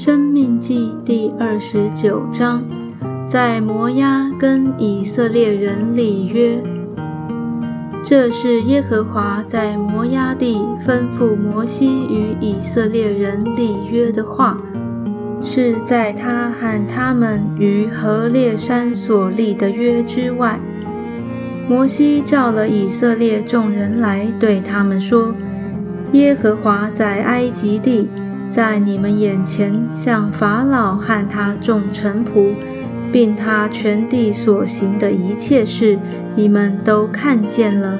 [0.00, 2.62] 生命记第二十九章，
[3.28, 6.62] 在摩押跟以色列人立约。
[8.04, 14.62] 这是耶和华在摩押地吩咐摩西与以色列人立约的话，
[15.42, 20.60] 是在他和他们于何烈山所立的约之外。
[21.68, 25.34] 摩西叫了以色列众人来，对他们说
[26.14, 28.08] ：“耶和华在埃及地。”
[28.50, 32.54] 在你们眼前，向法老和他众臣仆，
[33.12, 35.98] 并他全地所行的一切事，
[36.34, 37.98] 你们都看见了，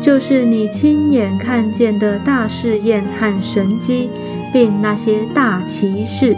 [0.00, 4.10] 就是你亲眼看见的大试验和神迹，
[4.52, 6.36] 并那些大奇事。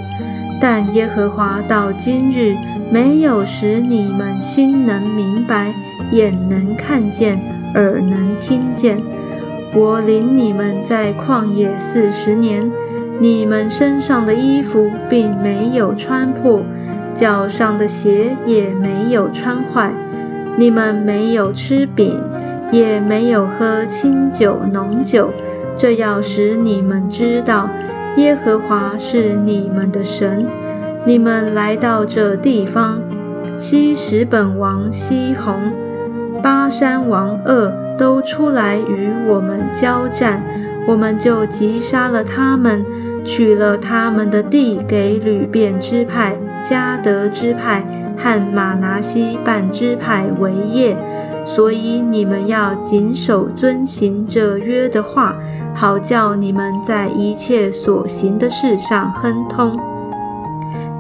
[0.61, 2.55] 但耶和华到今日
[2.91, 5.75] 没有使你们心能明白，
[6.13, 7.41] 眼能看见，
[7.75, 9.01] 耳能听见。
[9.75, 12.71] 我领你们在旷野四十年。
[13.21, 16.65] 你们身上的衣服并没有穿破，
[17.15, 19.93] 脚上的鞋也没有穿坏。
[20.57, 22.19] 你们没有吃饼，
[22.73, 25.35] 也没有喝清酒浓酒，
[25.77, 27.69] 这要使你们知道
[28.17, 30.47] 耶和华是你们的神。
[31.05, 33.03] 你们来到这地方，
[33.59, 35.73] 西什本王西宏、
[36.43, 40.43] 巴山王恶都出来与我们交战，
[40.87, 42.83] 我们就击杀了他们。
[43.25, 47.85] 取了他们的地，给吕便支派、迦德支派
[48.17, 50.97] 和马拿西半支派为业。
[51.45, 55.35] 所以你们要谨守遵行这约的话，
[55.75, 59.79] 好叫你们在一切所行的事上亨通。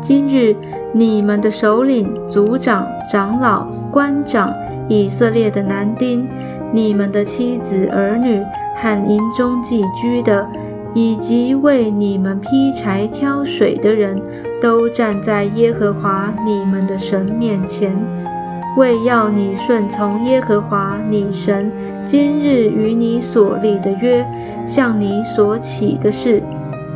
[0.00, 0.56] 今日
[0.92, 4.52] 你们的首领、族长、长老、官长、
[4.88, 6.28] 以色列的男丁、
[6.72, 8.42] 你们的妻子儿女
[8.76, 10.48] 和营中寄居的。
[10.94, 14.20] 以及为你们劈柴挑水的人
[14.60, 17.96] 都站在耶和华你们的神面前，
[18.76, 21.70] 为要你顺从耶和华你神
[22.04, 24.26] 今日与你所立的约，
[24.66, 26.42] 向你所起的事，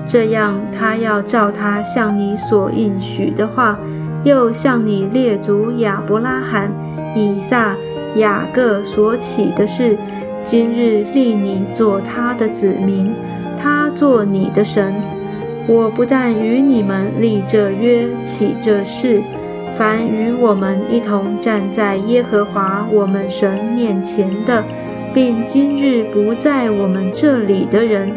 [0.05, 3.79] 这样他要照他向你所应许的话，
[4.25, 6.73] 又向你列祖亚伯拉罕、
[7.15, 7.77] 以撒、
[8.17, 9.97] 雅各所起的事，
[10.45, 13.13] 今日立你做他的子民。
[13.94, 14.94] 做你的神，
[15.66, 19.22] 我不但与你们立这约、起这事，
[19.78, 24.65] 凡与我们一同站在耶和华我们神面前的，
[25.15, 28.12] 并今日不在我们这里的人，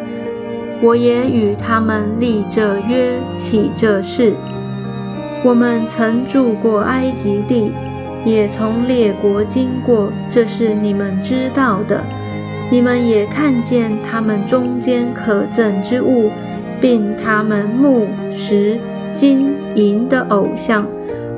[0.81, 4.33] 我也与他们立这约、起这事。
[5.43, 7.71] 我们曾住过埃及地，
[8.25, 12.03] 也从列国经过，这是你们知道的。
[12.69, 16.29] 你们也看见他们中间可憎之物，
[16.81, 18.77] 并他们木石
[19.13, 20.85] 金银的偶像，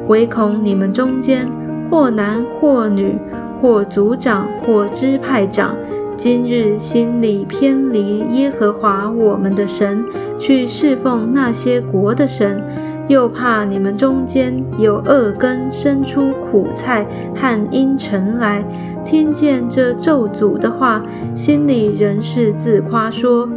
[0.07, 1.47] 唯恐你们中间
[1.89, 3.15] 或男或女，
[3.61, 5.75] 或族长或支派长，
[6.17, 10.03] 今日心里偏离耶和华我们的神，
[10.39, 12.61] 去侍奉那些国的神，
[13.07, 18.65] 又怕你们中间有恶根生出苦菜和阴尘来。
[19.09, 21.01] 听见这咒诅的话，
[21.35, 23.49] 心里仍是自夸说：“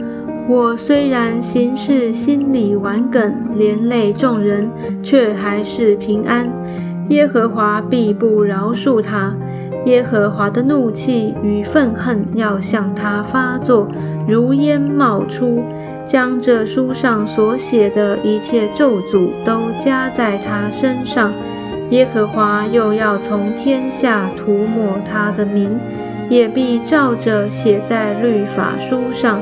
[0.49, 4.71] 我虽然行事心里顽梗，连累众人，
[5.03, 6.51] 却还是平安。
[7.11, 9.37] 耶和华必不饶恕他。
[9.85, 13.87] 耶和华的怒气与愤恨要向他发作，
[14.27, 15.63] 如烟冒出，
[16.07, 21.31] 将这书上所写的一切咒诅都加在他身上。”
[21.93, 25.79] 耶和华又要从天下涂抹他的名，
[26.31, 29.39] 也必照着写在律法书上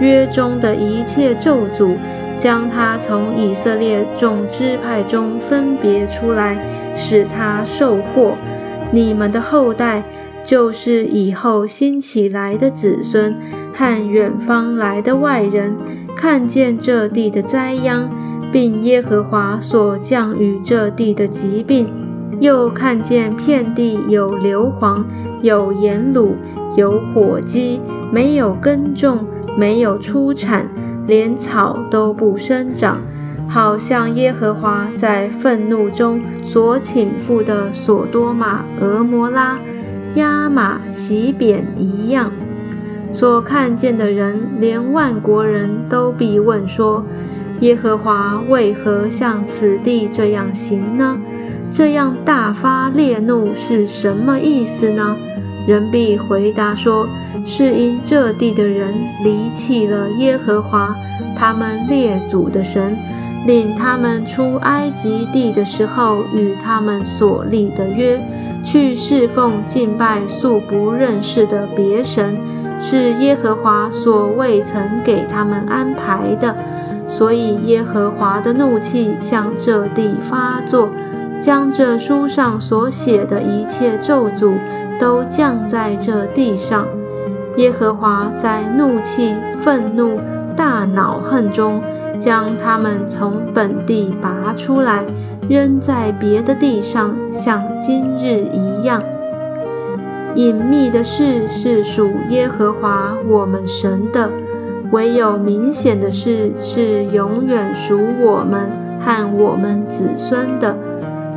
[0.00, 1.96] 约中的一切咒诅，
[2.38, 6.56] 将他从以色列众支派中分别出来，
[6.96, 8.36] 使他受祸。
[8.92, 10.04] 你们的后代，
[10.44, 13.36] 就是以后兴起来的子孙
[13.74, 15.76] 和远方来的外人，
[16.14, 18.08] 看见这地的灾殃。
[18.52, 21.88] 并耶和华所降雨这地的疾病，
[22.40, 25.04] 又看见遍地有硫磺、
[25.42, 26.30] 有盐卤、
[26.76, 27.80] 有火鸡，
[28.10, 30.66] 没有耕种，没有出产，
[31.06, 33.02] 连草都不生长，
[33.48, 39.58] 好像耶和华在愤怒中所倾覆的索多玛、俄摩拉、
[40.14, 42.32] 亚玛、洗扁一样。
[43.10, 47.04] 所看见的人，连万国人都必问说。
[47.60, 51.18] 耶和华为何向此地这样行呢？
[51.70, 55.16] 这样大发烈怒是什么意思呢？
[55.66, 57.06] 人必回答说：
[57.44, 60.96] 是因这地的人离弃了耶和华
[61.36, 62.96] 他们列祖的神，
[63.46, 68.18] 领他们出埃及地的时候，与他们所立的约，
[68.64, 72.38] 去侍奉敬拜素不认识的别神，
[72.80, 76.56] 是耶和华所未曾给他们安排的。
[77.08, 80.90] 所以耶和华的怒气向这地发作，
[81.42, 84.54] 将这书上所写的一切咒诅
[85.00, 86.86] 都降在这地上。
[87.56, 90.20] 耶和华在怒气、愤怒、
[90.54, 91.82] 大恼恨中。
[92.20, 95.04] 将他们从本地拔出来，
[95.48, 99.00] 扔在别的地上，像今日一样。
[100.34, 104.28] 隐秘的事是属耶和华我们神的，
[104.90, 108.70] 唯有明显的事是永远属我们
[109.04, 110.76] 和我们子孙的，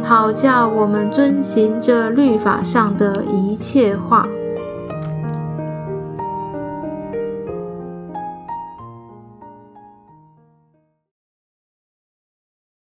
[0.04, 4.28] 好叫我们遵行这律法上的一切话。